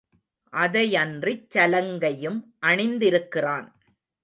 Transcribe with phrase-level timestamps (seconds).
[0.53, 3.67] அதையன்றிச் சலங்கையும் அணிந்திருக்கிறான்.